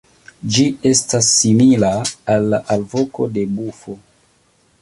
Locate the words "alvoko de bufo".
2.77-3.99